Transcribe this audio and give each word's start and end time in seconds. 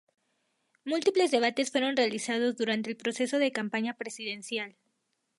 Múltiples 0.83 1.29
debates 1.29 1.69
fueron 1.69 1.95
realizados 1.95 2.57
durante 2.57 2.89
el 2.89 2.97
proceso 2.97 3.37
de 3.37 3.51
campaña 3.51 3.93
presidencial. 3.97 4.75